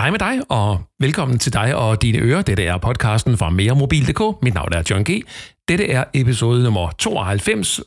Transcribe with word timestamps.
Hej 0.00 0.10
med 0.10 0.18
dig, 0.18 0.40
og 0.48 0.82
velkommen 1.00 1.38
til 1.38 1.52
dig 1.52 1.76
og 1.76 2.02
dine 2.02 2.18
ører. 2.18 2.42
Dette 2.42 2.64
er 2.64 2.78
podcasten 2.78 3.38
fra 3.38 3.50
meremobil.dk. 3.50 4.42
Mit 4.42 4.54
navn 4.54 4.72
er 4.72 4.82
John 4.90 5.04
G. 5.04 5.22
Dette 5.68 5.90
er 5.90 6.04
episode 6.14 6.62
nummer 6.62 6.90
92. 6.90 7.80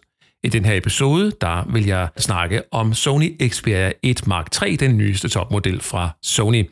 I 0.43 0.49
den 0.49 0.65
her 0.65 0.77
episode, 0.77 1.31
der 1.41 1.71
vil 1.71 1.85
jeg 1.85 2.07
snakke 2.17 2.61
om 2.71 2.93
Sony 2.93 3.49
Xperia 3.49 3.91
1 4.03 4.27
Mark 4.27 4.61
III, 4.61 4.75
den 4.75 4.97
nyeste 4.97 5.29
topmodel 5.29 5.81
fra 5.81 6.09
Sony. 6.23 6.69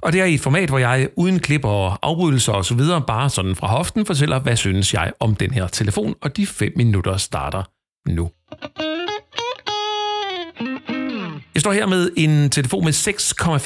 Og 0.00 0.12
det 0.12 0.20
er 0.20 0.24
i 0.24 0.34
et 0.34 0.40
format, 0.40 0.68
hvor 0.68 0.78
jeg 0.78 1.08
uden 1.16 1.40
klip 1.40 1.64
og 1.64 1.98
afbrydelser 2.02 2.52
osv., 2.52 2.80
bare 3.06 3.30
sådan 3.30 3.56
fra 3.56 3.66
hoften 3.66 4.06
fortæller, 4.06 4.38
hvad 4.38 4.56
synes 4.56 4.94
jeg 4.94 5.12
om 5.20 5.34
den 5.34 5.50
her 5.50 5.66
telefon, 5.66 6.14
og 6.22 6.36
de 6.36 6.46
5 6.46 6.72
minutter 6.76 7.16
starter 7.16 7.62
nu. 8.10 8.30
Jeg 11.58 11.62
står 11.62 11.72
her 11.72 11.86
med 11.86 12.10
en 12.16 12.50
telefon 12.50 12.84
med 12.84 12.92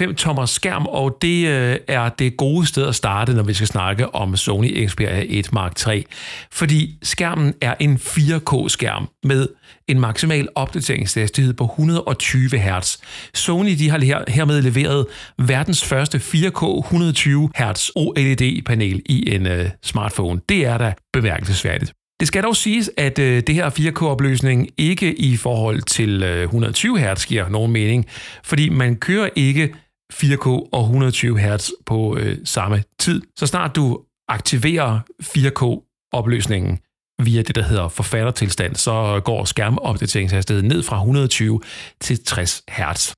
6,5 0.09 0.15
tommer 0.15 0.47
skærm, 0.47 0.87
og 0.87 1.19
det 1.23 1.49
øh, 1.49 1.79
er 1.89 2.09
det 2.09 2.37
gode 2.37 2.67
sted 2.67 2.87
at 2.87 2.95
starte, 2.95 3.35
når 3.35 3.43
vi 3.43 3.55
skal 3.55 3.67
snakke 3.67 4.15
om 4.15 4.37
Sony 4.37 4.89
Xperia 4.89 5.25
1 5.29 5.53
Mark 5.53 5.75
3. 5.75 6.05
Fordi 6.53 6.99
skærmen 7.03 7.55
er 7.61 7.75
en 7.81 7.97
4K-skærm 7.97 9.09
med 9.25 9.49
en 9.89 10.01
maksimal 10.01 10.49
opdateringshastighed 10.55 11.53
på 11.55 11.65
120 11.65 12.49
Hz. 12.59 12.97
Sony 13.35 13.71
de 13.79 13.91
har 13.91 13.99
her, 13.99 14.25
hermed 14.29 14.63
leveret 14.63 15.07
verdens 15.39 15.85
første 15.85 16.19
4K 16.19 16.79
120 16.79 17.51
Hz 17.55 17.91
OLED-panel 17.97 19.03
i 19.07 19.35
en 19.35 19.47
øh, 19.47 19.71
smartphone. 19.83 20.41
Det 20.49 20.67
er 20.67 20.79
da 20.79 20.95
bemærkelsesværdigt. 21.13 21.93
Det 22.23 22.29
skal 22.29 22.43
dog 22.43 22.57
siges, 22.57 22.91
at 22.97 23.19
øh, 23.19 23.43
det 23.47 23.55
her 23.55 23.71
4K-opløsning 23.71 24.69
ikke 24.79 25.15
i 25.15 25.37
forhold 25.37 25.83
til 25.83 26.23
øh, 26.23 26.43
120 26.43 26.99
Hz 27.01 27.27
giver 27.27 27.49
nogen 27.49 27.73
mening, 27.73 28.07
fordi 28.45 28.69
man 28.69 28.97
kører 28.97 29.29
ikke 29.37 29.75
4K 30.13 30.47
og 30.73 30.83
120 30.83 31.39
Hz 31.41 31.71
på 31.87 32.17
øh, 32.17 32.39
samme 32.45 32.83
tid. 32.99 33.23
Så 33.37 33.47
snart 33.47 33.77
du 33.77 34.01
aktiverer 34.29 35.01
4K-opløsningen 35.23 36.79
via 37.25 37.43
det, 37.43 37.55
der 37.55 37.63
hedder 37.63 37.89
forfattertilstand, 37.89 38.77
så 38.77 39.21
går 39.25 39.45
skærmopdateringshastigheden 39.45 40.69
ned 40.69 40.83
fra 40.83 40.97
120 40.97 41.61
til 42.01 42.25
60 42.25 42.63
Hz. 42.69 43.13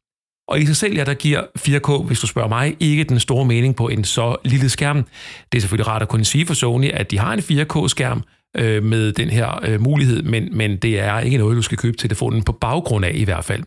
Og 0.49 0.61
i 0.61 0.67
sig 0.67 0.77
selv, 0.77 0.97
ja, 0.97 1.05
der 1.05 1.15
giver 1.15 1.43
4K, 1.59 2.07
hvis 2.07 2.21
du 2.21 2.27
spørger 2.27 2.49
mig, 2.49 2.77
ikke 2.81 3.05
den 3.05 3.21
store 3.21 3.45
mening 3.45 3.77
på 3.77 3.89
en 3.89 4.05
så 4.05 4.37
lille 4.45 4.69
skærm. 4.69 5.07
Det 5.53 5.59
er 5.59 5.61
selvfølgelig 5.61 5.89
rart 5.89 6.03
at 6.03 6.09
kunne 6.09 6.25
sige 6.25 6.47
for 6.47 6.55
Sony, 6.55 6.91
at 6.91 7.11
de 7.11 7.19
har 7.19 7.33
en 7.33 7.41
4K-skærm, 7.41 8.23
øh, 8.57 8.83
med 8.83 9.13
den 9.13 9.31
her 9.31 9.65
øh, 9.65 9.81
mulighed, 9.81 10.23
men, 10.23 10.49
men 10.57 10.77
det 10.77 11.01
er 11.01 11.21
ikke 11.21 11.39
noget, 11.39 11.57
du 11.57 11.63
skal 11.63 11.79
købe 11.79 11.97
telefonen 11.97 12.43
på 12.43 12.53
baggrund 12.53 13.05
af 13.05 13.13
i 13.15 13.25
hvert 13.25 13.45
fald. 13.45 13.63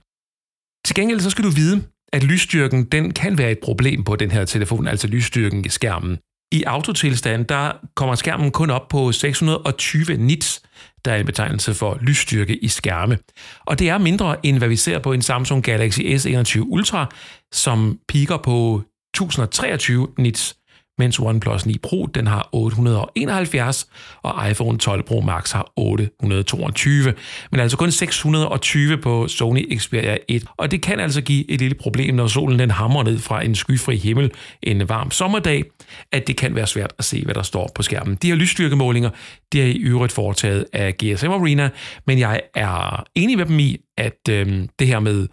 Til 0.86 0.96
gengæld 0.96 1.20
så 1.20 1.30
skal 1.30 1.44
du 1.44 1.50
vide, 1.50 1.84
at 2.14 2.24
lysstyrken 2.24 2.84
den 2.84 3.12
kan 3.12 3.38
være 3.38 3.52
et 3.52 3.60
problem 3.60 4.04
på 4.04 4.16
den 4.16 4.32
her 4.32 4.46
telefon, 4.46 4.88
altså 4.88 5.08
lysstyrken 5.08 5.66
i 5.66 5.70
skærmen. 5.70 6.18
I 6.52 6.64
autotilstand, 6.64 7.46
der 7.46 7.72
kommer 7.96 8.16
skærmen 8.16 8.52
kun 8.52 8.70
op 8.70 8.88
på 8.88 9.12
620 9.12 10.18
nits, 10.18 10.62
der 11.06 11.12
er 11.12 11.18
en 11.18 11.26
betegnelse 11.26 11.74
for 11.74 11.98
lysstyrke 12.02 12.58
i 12.64 12.68
skærme. 12.68 13.18
Og 13.66 13.80
det 13.80 13.90
er 13.90 13.98
mindre 13.98 14.46
end 14.46 14.58
hvad 14.58 14.68
vi 14.68 14.76
ser 14.76 15.00
på 15.00 15.14
en 15.14 15.22
Samsung 15.22 15.64
Galaxy 15.64 16.00
S21 16.00 16.60
Ultra, 16.60 17.12
som 17.54 18.00
piker 18.08 18.38
på 18.38 18.82
1023 19.16 20.08
nits 20.18 20.58
mens 20.98 21.20
OnePlus 21.20 21.66
9 21.66 21.78
Pro 21.78 22.06
den 22.06 22.28
har 22.28 22.50
871, 22.52 23.88
og 24.24 24.50
iPhone 24.52 24.78
12 24.78 25.04
Pro 25.04 25.22
Max 25.22 25.52
har 25.52 25.72
822. 25.76 27.14
Men 27.52 27.60
altså 27.60 27.78
kun 27.78 27.92
620 27.92 28.98
på 28.98 29.28
Sony 29.28 29.78
Xperia 29.80 30.18
1, 30.28 30.46
og 30.58 30.72
det 30.72 30.82
kan 30.82 31.00
altså 31.00 31.22
give 31.22 31.52
et 31.52 31.60
lille 31.60 31.76
problem, 31.76 32.16
når 32.16 32.28
solen 32.28 32.60
den 32.60 32.72
hamrer 32.72 33.04
ned 33.04 33.20
fra 33.20 33.44
en 33.44 33.56
skyfri 33.56 33.98
himmel 33.98 34.32
en 34.64 34.90
varm 34.90 35.12
sommerdag, 35.12 35.64
at 36.12 36.28
det 36.28 36.38
kan 36.38 36.56
være 36.56 36.68
svært 36.68 36.94
at 37.00 37.06
se, 37.06 37.24
hvad 37.26 37.36
der 37.36 37.42
står 37.42 37.72
på 37.76 37.84
skærmen. 37.84 38.16
De 38.16 38.28
her 38.28 38.36
lysstyrkemålinger, 38.36 39.10
de 39.54 39.62
er 39.62 39.66
i 39.66 39.78
øvrigt 39.78 40.14
foretaget 40.14 40.66
af 40.74 40.98
GSM 40.98 41.28
Arena, 41.28 41.70
men 42.08 42.20
jeg 42.20 42.42
er 42.56 43.04
enig 43.16 43.38
med 43.38 43.46
dem 43.46 43.60
i, 43.60 43.78
at 43.98 44.30
øh, 44.30 44.68
det 44.80 44.88
her 44.88 45.00
med 45.00 45.28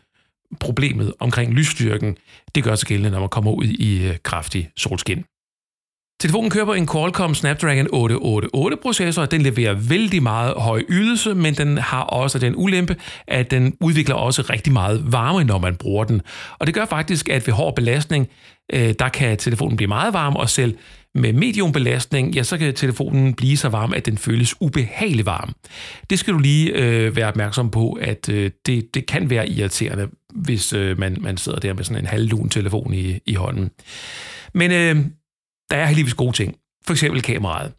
problemet 0.61 1.13
omkring 1.21 1.53
lysstyrken, 1.53 2.17
det 2.55 2.65
gør 2.65 2.75
sig 2.75 2.89
gældende, 2.89 3.11
når 3.11 3.21
man 3.21 3.29
kommer 3.29 3.53
ud 3.53 3.65
i 3.65 4.09
øh, 4.09 4.17
kraftig 4.23 4.71
solskin. 4.77 5.25
Telefonen 6.21 6.51
kører 6.51 6.65
på 6.65 6.73
en 6.73 6.89
Qualcomm 6.89 7.35
Snapdragon 7.35 7.87
888-processor. 7.87 9.27
Den 9.27 9.43
leverer 9.43 9.75
vældig 9.75 10.23
meget 10.23 10.55
høj 10.57 10.83
ydelse, 10.89 11.35
men 11.35 11.55
den 11.55 11.79
har 11.79 12.03
også 12.03 12.39
den 12.39 12.55
ulempe, 12.57 12.97
at 13.27 13.51
den 13.51 13.77
udvikler 13.81 14.15
også 14.15 14.43
rigtig 14.43 14.73
meget 14.73 15.13
varme, 15.13 15.45
når 15.45 15.59
man 15.59 15.77
bruger 15.77 16.05
den. 16.05 16.23
Og 16.59 16.67
det 16.67 16.75
gør 16.75 16.85
faktisk, 16.85 17.29
at 17.29 17.47
ved 17.47 17.55
hård 17.55 17.75
belastning, 17.77 18.29
øh, 18.73 18.95
der 18.99 19.09
kan 19.09 19.37
telefonen 19.37 19.77
blive 19.77 19.89
meget 19.89 20.13
varm, 20.13 20.37
og 20.37 20.51
selv 20.51 20.77
med 21.15 21.33
medium 21.33 21.73
belastning, 21.73 22.35
ja, 22.35 22.43
så 22.43 22.59
kan 22.59 22.75
telefonen 22.75 23.35
blive 23.35 23.57
så 23.57 23.69
varm, 23.69 23.93
at 23.93 24.07
den 24.07 24.19
føles 24.19 24.55
ubehageligt 24.61 25.27
varm. 25.27 25.55
Det 26.11 26.19
skal 26.19 26.35
du 26.35 26.39
lige 26.39 26.73
øh, 26.73 27.17
være 27.17 27.29
opmærksom 27.29 27.71
på, 27.71 27.93
at 27.93 28.29
øh, 28.29 28.51
det, 28.67 28.95
det 28.95 29.07
kan 29.07 29.31
være 29.31 29.49
irriterende, 29.49 30.09
hvis 30.35 30.73
øh, 30.73 30.99
man, 30.99 31.17
man 31.21 31.37
sidder 31.37 31.59
der 31.59 31.73
med 31.75 31.85
sådan 31.85 32.03
en 32.03 32.07
halvlun 32.07 32.49
telefon 32.49 32.95
i, 32.95 33.19
i 33.27 33.35
hånden. 33.35 33.71
Men 34.55 34.73
øh, 34.73 34.97
der 35.71 35.77
er 35.77 35.87
heldigvis 35.87 36.15
gode 36.15 36.33
ting. 36.33 36.57
For 36.87 36.93
eksempel 36.93 37.23
kameraet. 37.23 37.73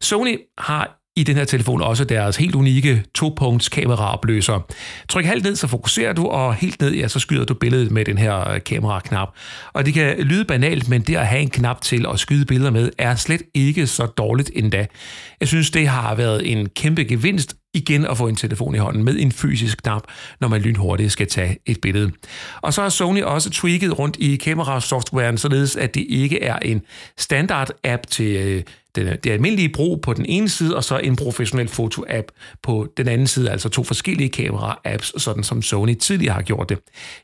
Sony 0.00 0.38
har 0.58 1.00
i 1.18 1.22
den 1.22 1.36
her 1.36 1.44
telefon 1.44 1.82
også 1.82 2.04
deres 2.04 2.36
helt 2.36 2.54
unikke 2.54 3.04
to-punkts 3.14 3.68
kameraopløser. 3.68 4.66
Tryk 5.08 5.24
halvt 5.24 5.44
ned, 5.44 5.56
så 5.56 5.66
fokuserer 5.66 6.12
du, 6.12 6.26
og 6.26 6.54
helt 6.54 6.80
ned, 6.80 6.94
ja, 6.94 7.08
så 7.08 7.18
skyder 7.18 7.44
du 7.44 7.54
billedet 7.54 7.90
med 7.90 8.04
den 8.04 8.18
her 8.18 8.50
øh, 8.50 8.60
kameraknap. 8.66 9.28
Og 9.72 9.86
det 9.86 9.94
kan 9.94 10.18
lyde 10.18 10.44
banalt, 10.44 10.88
men 10.88 11.02
det 11.02 11.16
at 11.16 11.26
have 11.26 11.42
en 11.42 11.50
knap 11.50 11.80
til 11.80 12.06
at 12.12 12.18
skyde 12.20 12.44
billeder 12.44 12.70
med, 12.70 12.90
er 12.98 13.14
slet 13.14 13.42
ikke 13.54 13.86
så 13.86 14.06
dårligt 14.06 14.50
endda. 14.54 14.86
Jeg 15.40 15.48
synes, 15.48 15.70
det 15.70 15.88
har 15.88 16.14
været 16.14 16.52
en 16.52 16.68
kæmpe 16.68 17.04
gevinst 17.04 17.56
igen 17.74 18.06
at 18.06 18.16
få 18.16 18.28
en 18.28 18.36
telefon 18.36 18.74
i 18.74 18.78
hånden 18.78 19.04
med 19.04 19.16
en 19.18 19.32
fysisk 19.32 19.82
knap, 19.82 20.02
når 20.40 20.48
man 20.48 20.60
lynhurtigt 20.60 21.12
skal 21.12 21.26
tage 21.26 21.58
et 21.66 21.80
billede. 21.82 22.10
Og 22.60 22.74
så 22.74 22.82
har 22.82 22.88
Sony 22.88 23.22
også 23.22 23.50
tweaked 23.50 23.98
rundt 23.98 24.16
i 24.20 24.36
kamerasoftwaren, 24.36 25.38
således 25.38 25.76
at 25.76 25.94
det 25.94 26.06
ikke 26.08 26.42
er 26.42 26.58
en 26.58 26.82
standard 27.18 27.68
app 27.84 28.06
til 28.06 28.36
øh, 28.36 28.62
øh, 28.98 29.06
den, 29.06 29.18
det 29.24 29.30
almindelige 29.30 29.68
brug 29.68 30.00
på 30.00 30.12
den 30.12 30.26
ene 30.28 30.48
side, 30.48 30.76
og 30.76 30.84
så 30.84 30.98
en 30.98 31.16
professionel 31.16 31.68
foto-app 31.68 32.26
på 32.62 32.92
den 32.96 33.08
anden 33.08 33.26
side, 33.26 33.50
altså 33.50 33.68
to 33.68 33.84
forskellige 33.84 34.30
kamera-apps, 34.36 35.18
sådan 35.18 35.42
som 35.42 35.62
Sony 35.62 35.94
tidligere 35.94 36.34
har 36.34 36.42
gjort 36.42 36.68
det. 36.68 36.78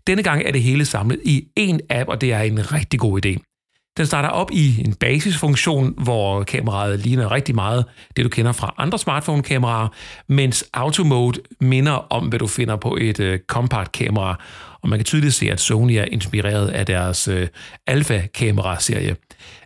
Denne 0.06 0.22
gang 0.22 0.42
er 0.42 0.52
det 0.52 0.62
hele 0.62 0.84
samlet 0.84 1.20
i 1.24 1.46
én 1.60 1.78
app, 1.90 2.08
og 2.08 2.20
det 2.20 2.32
er 2.32 2.40
en 2.40 2.72
rigtig 2.72 3.00
god 3.00 3.26
idé. 3.26 3.50
Den 3.96 4.06
starter 4.06 4.28
op 4.28 4.50
i 4.52 4.84
en 4.84 4.94
basisfunktion, 4.94 5.94
hvor 5.96 6.42
kameraet 6.42 7.00
ligner 7.00 7.32
rigtig 7.32 7.54
meget 7.54 7.84
det, 8.16 8.24
du 8.24 8.28
kender 8.28 8.52
fra 8.52 8.74
andre 8.78 8.98
smartphone-kameraer, 8.98 9.88
mens 10.28 10.64
Auto 10.72 11.04
Mode 11.04 11.40
minder 11.60 11.92
om, 11.92 12.26
hvad 12.26 12.38
du 12.38 12.46
finder 12.46 12.76
på 12.76 12.98
et 13.00 13.20
uh, 13.20 13.86
kamera. 13.92 14.40
Og 14.84 14.90
man 14.90 14.98
kan 14.98 15.04
tydeligt 15.04 15.34
se, 15.34 15.50
at 15.50 15.60
Sony 15.60 15.92
er 15.92 16.04
inspireret 16.04 16.68
af 16.68 16.86
deres 16.86 17.28
øh, 17.28 17.48
Alpha-kamera-serie. 17.86 19.16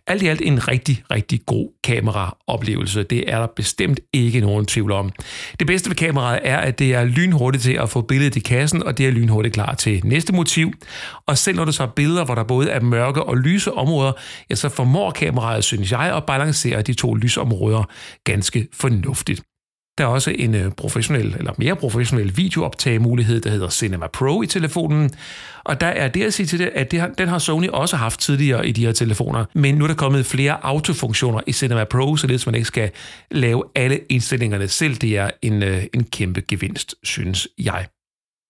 Alt 0.07 0.21
i 0.21 0.27
alt 0.27 0.41
en 0.41 0.67
rigtig, 0.67 1.03
rigtig 1.11 1.39
god 1.45 1.69
kameraoplevelse. 1.83 3.03
Det 3.03 3.33
er 3.33 3.39
der 3.39 3.47
bestemt 3.55 3.99
ikke 4.13 4.39
nogen 4.39 4.65
tvivl 4.65 4.91
om. 4.91 5.11
Det 5.59 5.67
bedste 5.67 5.89
ved 5.89 5.95
kameraet 5.95 6.39
er, 6.43 6.57
at 6.57 6.79
det 6.79 6.93
er 6.93 7.03
lynhurtigt 7.03 7.63
til 7.63 7.73
at 7.73 7.89
få 7.89 8.01
billedet 8.01 8.35
i 8.35 8.39
kassen, 8.39 8.83
og 8.83 8.97
det 8.97 9.07
er 9.07 9.11
lynhurtigt 9.11 9.53
klar 9.53 9.75
til 9.75 10.01
næste 10.03 10.33
motiv. 10.33 10.73
Og 11.27 11.37
selv 11.37 11.57
når 11.57 11.65
du 11.65 11.71
så 11.71 11.87
billeder, 11.87 12.25
hvor 12.25 12.35
der 12.35 12.43
både 12.43 12.69
er 12.69 12.81
mørke 12.81 13.23
og 13.23 13.37
lyse 13.37 13.73
områder, 13.73 14.11
ja, 14.49 14.55
så 14.55 14.69
formår 14.69 15.11
kameraet, 15.11 15.63
synes 15.63 15.91
jeg, 15.91 16.15
at 16.15 16.25
balancere 16.25 16.81
de 16.81 16.93
to 16.93 17.13
lysområder 17.13 17.83
ganske 18.23 18.67
fornuftigt. 18.73 19.41
Der 19.99 20.05
er 20.05 20.09
også 20.09 20.31
en 20.31 20.55
øh, 20.55 20.71
professionel, 20.71 21.35
eller 21.39 21.53
mere 21.57 21.75
professionel 21.75 22.37
videooptagemulighed, 22.37 23.41
der 23.41 23.49
hedder 23.49 23.69
Cinema 23.69 24.07
Pro 24.07 24.41
i 24.41 24.47
telefonen. 24.47 25.11
Og 25.63 25.81
der 25.81 25.87
er 25.87 26.07
det 26.07 26.23
at 26.23 26.33
sige 26.33 26.47
til 26.47 26.59
det, 26.59 26.69
at 26.75 26.91
det 26.91 26.99
har, 26.99 27.07
den 27.07 27.27
har 27.27 27.39
Sony 27.39 27.67
også 27.67 27.95
haft 27.95 28.19
tidligere 28.19 28.67
i 28.67 28.71
de 28.71 28.85
her 28.85 28.91
telefoner. 28.91 29.45
Men 29.55 29.75
nu 29.75 29.83
er 29.83 29.87
der 29.87 29.95
kommet 29.95 30.25
flere 30.25 30.65
autofunktioner 30.65 31.41
i 31.47 31.51
Cinema 31.51 31.83
Pro, 31.83 32.15
så 32.15 32.27
det 32.27 32.45
man 32.45 32.55
ikke 32.55 32.67
skal 32.67 32.91
lave 33.31 33.63
alle 33.75 33.99
indstillingerne 34.09 34.67
selv. 34.67 34.95
Det 34.95 35.17
er 35.17 35.29
en, 35.41 35.63
øh, 35.63 35.83
en 35.93 36.03
kæmpe 36.03 36.41
gevinst, 36.47 36.95
synes 37.03 37.47
jeg. 37.57 37.87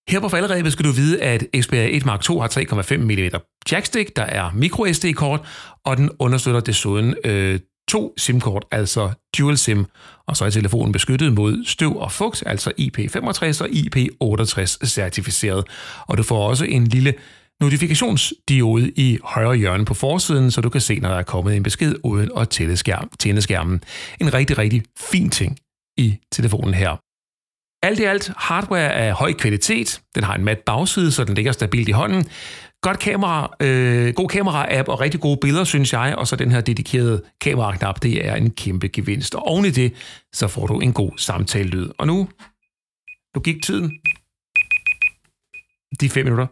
Her 0.09 0.19
på 0.19 0.29
falderæbet 0.29 0.73
skal 0.73 0.85
du 0.85 0.91
vide, 0.91 1.21
at 1.21 1.43
Xperia 1.59 1.97
1 1.97 2.05
Mark 2.05 2.29
II 2.29 2.39
har 2.39 2.47
3,5 2.47 2.97
mm 2.97 3.39
jackstick, 3.71 4.15
der 4.15 4.23
er 4.23 4.51
microSD-kort, 4.55 5.41
og 5.85 5.97
den 5.97 6.09
understøtter 6.19 6.59
desuden 6.59 7.15
øh, 7.25 7.59
to 7.89 8.13
SIM-kort, 8.17 8.65
altså 8.71 9.11
dual 9.37 9.57
SIM, 9.57 9.85
og 10.27 10.37
så 10.37 10.45
er 10.45 10.49
telefonen 10.49 10.91
beskyttet 10.91 11.33
mod 11.33 11.65
støv 11.65 11.97
og 11.97 12.11
fugt, 12.11 12.43
altså 12.45 12.71
IP65 12.79 13.63
og 13.63 13.69
IP68 13.69 14.87
certificeret. 14.87 15.63
Og 16.07 16.17
du 16.17 16.23
får 16.23 16.49
også 16.49 16.65
en 16.65 16.87
lille 16.87 17.13
notifikationsdiode 17.61 18.91
i 18.95 19.19
højre 19.23 19.55
hjørne 19.55 19.85
på 19.85 19.93
forsiden, 19.93 20.51
så 20.51 20.61
du 20.61 20.69
kan 20.69 20.81
se, 20.81 20.99
når 20.99 21.09
der 21.09 21.15
er 21.15 21.23
kommet 21.23 21.55
en 21.55 21.63
besked 21.63 21.95
uden 22.03 22.29
at 22.37 22.49
tænde, 22.49 22.77
skærm, 22.77 23.09
tænde 23.19 23.41
skærmen. 23.41 23.83
En 24.21 24.33
rigtig, 24.33 24.57
rigtig 24.57 24.83
fin 24.97 25.29
ting 25.29 25.57
i 25.97 26.17
telefonen 26.31 26.73
her. 26.73 26.97
Alt 27.83 27.99
i 27.99 28.03
alt, 28.03 28.31
hardware 28.37 28.93
af 28.93 29.13
høj 29.13 29.33
kvalitet. 29.33 30.01
Den 30.15 30.23
har 30.23 30.35
en 30.35 30.45
mat 30.45 30.59
bagside, 30.65 31.11
så 31.11 31.23
den 31.23 31.35
ligger 31.35 31.51
stabilt 31.51 31.89
i 31.89 31.91
hånden. 31.91 32.25
Godt 32.81 32.99
kamera, 32.99 33.55
øh, 33.61 34.13
god 34.13 34.29
kamera-app 34.29 34.87
og 34.87 34.99
rigtig 34.99 35.19
gode 35.19 35.37
billeder, 35.41 35.63
synes 35.63 35.93
jeg, 35.93 36.15
og 36.17 36.27
så 36.27 36.35
den 36.35 36.51
her 36.51 36.61
dedikerede 36.61 37.23
kameraknap, 37.41 38.03
det 38.03 38.27
er 38.27 38.35
en 38.35 38.51
kæmpe 38.51 38.87
gevinst. 38.87 39.35
Og 39.35 39.47
oven 39.47 39.65
i 39.65 39.69
det, 39.69 39.93
så 40.33 40.47
får 40.47 40.67
du 40.67 40.79
en 40.79 40.93
god 40.93 41.11
samtale-lyd. 41.17 41.89
Og 41.97 42.07
nu, 42.07 42.29
nu 43.35 43.41
gik 43.41 43.63
tiden. 43.63 43.91
De 46.01 46.09
fem 46.09 46.25
minutter. 46.25 46.47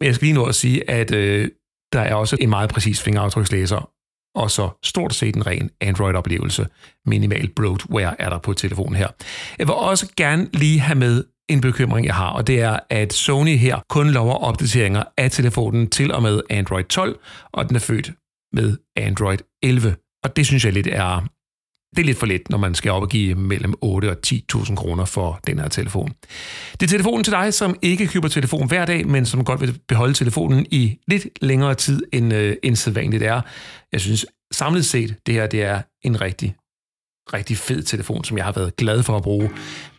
Men 0.00 0.06
jeg 0.06 0.14
skal 0.14 0.26
lige 0.26 0.34
nå 0.34 0.44
at 0.44 0.54
sige, 0.54 0.90
at 0.90 1.14
øh, 1.14 1.50
der 1.92 2.00
er 2.00 2.14
også 2.14 2.36
en 2.40 2.50
meget 2.50 2.70
præcis 2.70 3.02
fingeraftrykslæser, 3.02 3.90
og 4.34 4.50
så 4.50 4.70
stort 4.84 5.14
set 5.14 5.36
en 5.36 5.46
ren 5.46 5.70
Android-oplevelse. 5.80 6.66
Minimal 7.06 7.48
bloatware 7.56 8.20
er 8.20 8.28
der 8.28 8.38
på 8.38 8.52
telefonen 8.52 8.96
her. 8.96 9.08
Jeg 9.58 9.66
vil 9.66 9.74
også 9.74 10.12
gerne 10.16 10.48
lige 10.52 10.80
have 10.80 10.98
med 10.98 11.24
en 11.48 11.60
bekymring, 11.60 12.06
jeg 12.06 12.14
har, 12.14 12.28
og 12.28 12.46
det 12.46 12.60
er, 12.60 12.78
at 12.90 13.12
Sony 13.12 13.56
her 13.56 13.78
kun 13.88 14.10
lover 14.10 14.34
opdateringer 14.34 15.02
af 15.16 15.30
telefonen 15.30 15.90
til 15.90 16.12
og 16.12 16.22
med 16.22 16.40
Android 16.50 16.84
12, 16.84 17.18
og 17.52 17.68
den 17.68 17.76
er 17.76 17.80
født 17.80 18.12
med 18.52 18.76
Android 18.96 19.38
11. 19.62 19.96
Og 20.24 20.36
det 20.36 20.46
synes 20.46 20.64
jeg 20.64 20.72
lidt 20.72 20.86
er, 20.86 21.20
det 21.96 22.02
er 22.02 22.06
lidt 22.06 22.18
for 22.18 22.26
lidt, 22.26 22.50
når 22.50 22.58
man 22.58 22.74
skal 22.74 22.92
op 22.92 23.02
og 23.02 23.08
give 23.08 23.34
mellem 23.34 23.74
8 23.80 24.10
og 24.10 24.16
10.000 24.26 24.74
kroner 24.74 25.04
for 25.04 25.40
den 25.46 25.58
her 25.58 25.68
telefon. 25.68 26.12
Det 26.72 26.82
er 26.82 26.86
telefonen 26.86 27.24
til 27.24 27.32
dig, 27.32 27.54
som 27.54 27.76
ikke 27.82 28.06
køber 28.06 28.28
telefon 28.28 28.68
hver 28.68 28.84
dag, 28.84 29.06
men 29.06 29.26
som 29.26 29.44
godt 29.44 29.60
vil 29.60 29.78
beholde 29.88 30.14
telefonen 30.14 30.66
i 30.70 30.98
lidt 31.08 31.26
længere 31.42 31.74
tid, 31.74 32.02
end, 32.12 32.34
øh, 32.34 32.56
end 32.62 32.76
sædvanligt 32.76 33.22
er. 33.22 33.40
Jeg 33.92 34.00
synes 34.00 34.26
samlet 34.52 34.86
set, 34.86 35.16
det 35.26 35.34
her 35.34 35.46
det 35.46 35.62
er 35.62 35.82
en 36.02 36.20
rigtig, 36.20 36.56
rigtig 37.32 37.56
fed 37.56 37.82
telefon, 37.82 38.24
som 38.24 38.36
jeg 38.36 38.44
har 38.44 38.52
været 38.52 38.76
glad 38.76 39.02
for 39.02 39.16
at 39.16 39.22
bruge. 39.22 39.50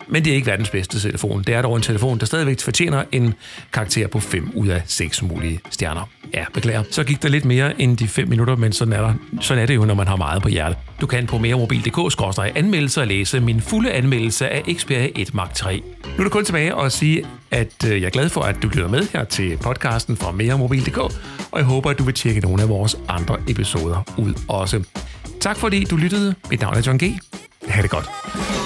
Men 0.09 0.25
det 0.25 0.31
er 0.31 0.35
ikke 0.35 0.47
verdens 0.47 0.69
bedste 0.69 0.99
telefon. 0.99 1.43
Det 1.43 1.55
er 1.55 1.61
dog 1.61 1.75
en 1.75 1.81
telefon, 1.81 2.19
der 2.19 2.25
stadigvæk 2.25 2.59
fortjener 2.61 3.03
en 3.11 3.33
karakter 3.73 4.07
på 4.07 4.19
5 4.19 4.51
ud 4.55 4.67
af 4.67 4.81
6 4.85 5.21
mulige 5.21 5.59
stjerner. 5.69 6.09
Ja, 6.33 6.45
beklager. 6.53 6.83
Så 6.91 7.03
gik 7.03 7.23
der 7.23 7.29
lidt 7.29 7.45
mere 7.45 7.81
end 7.81 7.97
de 7.97 8.07
5 8.07 8.27
minutter, 8.27 8.55
men 8.55 8.73
sådan 8.73 8.93
er, 8.93 9.01
der. 9.01 9.13
sådan 9.41 9.63
er 9.63 9.67
det 9.67 9.75
jo, 9.75 9.85
når 9.85 9.93
man 9.93 10.07
har 10.07 10.15
meget 10.15 10.41
på 10.41 10.49
hjertet. 10.49 10.77
Du 11.01 11.07
kan 11.07 11.27
på 11.27 11.37
meremobil.dk-anmeldelse 11.37 13.01
og 13.01 13.07
læse 13.07 13.39
min 13.39 13.61
fulde 13.61 13.91
anmeldelse 13.91 14.49
af 14.49 14.63
Xperia 14.77 15.09
1 15.15 15.33
Mark 15.33 15.53
3. 15.53 15.81
Nu 16.05 16.17
er 16.17 16.23
det 16.23 16.31
kun 16.31 16.45
tilbage 16.45 16.81
at 16.81 16.91
sige, 16.91 17.23
at 17.51 17.85
øh, 17.85 18.01
jeg 18.01 18.05
er 18.05 18.09
glad 18.09 18.29
for, 18.29 18.41
at 18.41 18.55
du 18.61 18.67
lytter 18.67 18.87
med 18.87 19.07
her 19.13 19.23
til 19.23 19.57
podcasten 19.57 20.17
fra 20.17 20.31
meremobil.dk, 20.31 20.97
og 21.51 21.59
jeg 21.59 21.65
håber, 21.65 21.89
at 21.89 21.99
du 21.99 22.03
vil 22.03 22.13
tjekke 22.13 22.41
nogle 22.41 22.61
af 22.61 22.69
vores 22.69 22.97
andre 23.07 23.37
episoder 23.47 24.03
ud 24.17 24.33
også. 24.47 24.83
Tak 25.41 25.57
fordi 25.57 25.83
du 25.83 25.95
lyttede. 25.95 26.35
Mit 26.49 26.61
navn 26.61 26.77
er 26.77 26.81
John 26.85 26.97
G. 26.97 27.19
Ha' 27.67 27.81
det 27.81 27.89
godt. 27.89 28.56